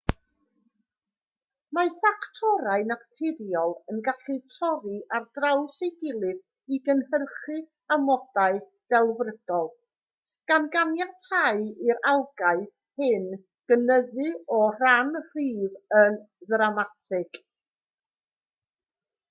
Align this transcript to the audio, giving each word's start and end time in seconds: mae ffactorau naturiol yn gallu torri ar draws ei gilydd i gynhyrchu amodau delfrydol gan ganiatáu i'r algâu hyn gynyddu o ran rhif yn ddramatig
mae 1.77 1.89
ffactorau 1.95 2.85
naturiol 2.91 3.73
yn 3.93 3.99
gallu 4.07 4.37
torri 4.55 4.93
ar 5.17 5.27
draws 5.37 5.83
ei 5.87 5.91
gilydd 6.05 6.39
i 6.77 6.79
gynhyrchu 6.87 7.57
amodau 7.97 8.57
delfrydol 8.95 9.69
gan 10.53 10.65
ganiatáu 10.77 11.61
i'r 11.89 11.99
algâu 12.13 12.63
hyn 13.03 13.27
gynyddu 13.73 14.31
o 14.55 14.63
ran 14.81 15.13
rhif 15.27 15.77
yn 16.01 16.17
ddramatig 16.49 17.39